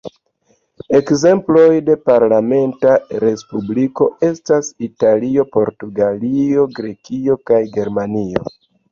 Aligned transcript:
Ekzemploj 0.99 1.73
de 1.89 1.95
parlamenta 2.09 2.93
respubliko 3.23 4.07
estas 4.27 4.69
Italio, 4.87 5.45
Portugalio, 5.57 6.65
Grekio 6.79 7.37
kaj 7.51 7.61
Germanio. 7.77 8.43